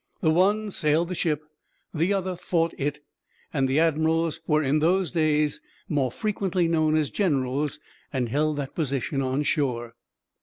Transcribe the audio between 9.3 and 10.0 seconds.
shore.